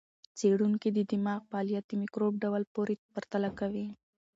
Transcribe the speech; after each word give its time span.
څېړونکي 0.37 0.89
د 0.93 0.99
دماغ 1.11 1.39
فعالیت 1.49 1.83
د 1.87 1.91
مایکروب 1.99 2.33
ډول 2.43 2.63
پورې 2.75 2.93
پرتله 3.13 3.49
کوي. 3.59 3.87